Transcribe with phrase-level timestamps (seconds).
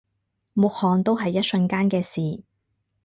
[0.53, 2.41] 抹汗都係一瞬間嘅事